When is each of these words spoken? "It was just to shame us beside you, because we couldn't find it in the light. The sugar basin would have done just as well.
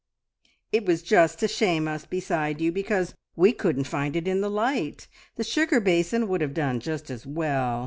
"It 0.71 0.83
was 0.87 1.03
just 1.03 1.37
to 1.41 1.47
shame 1.47 1.87
us 1.87 2.07
beside 2.07 2.59
you, 2.59 2.71
because 2.71 3.13
we 3.35 3.53
couldn't 3.53 3.83
find 3.83 4.15
it 4.15 4.27
in 4.27 4.41
the 4.41 4.49
light. 4.49 5.05
The 5.35 5.43
sugar 5.43 5.79
basin 5.79 6.27
would 6.27 6.41
have 6.41 6.55
done 6.55 6.79
just 6.79 7.11
as 7.11 7.27
well. 7.27 7.79